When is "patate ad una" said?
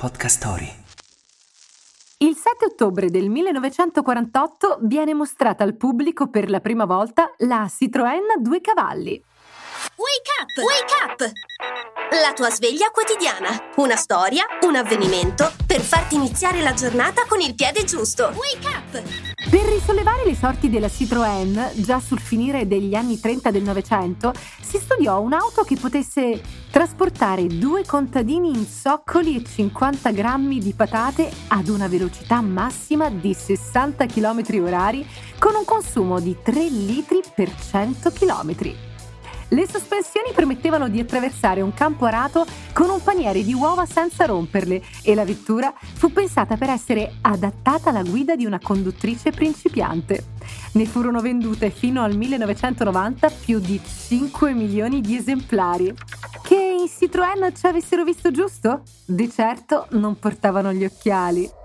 30.72-31.88